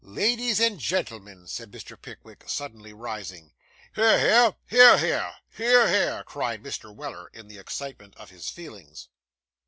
'Ladies 0.03 0.59
and 0.59 0.79
gentlemen,' 0.79 1.45
said 1.45 1.69
Mr. 1.71 1.95
Pickwick, 1.95 2.43
suddenly 2.47 2.91
rising. 2.91 3.53
'Hear, 3.93 4.17
hear! 4.17 4.55
Hear, 4.65 4.97
hear! 4.97 5.31
Hear, 5.55 5.87
hear!' 5.89 6.23
cried 6.25 6.63
Mr. 6.63 6.91
Weller, 6.91 7.27
in 7.35 7.47
the 7.47 7.59
excitement 7.59 8.15
of 8.17 8.31
his 8.31 8.49
feelings. 8.49 9.09